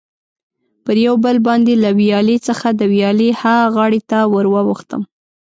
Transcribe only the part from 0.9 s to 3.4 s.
یو پل باندې له ویالې څخه د ویالې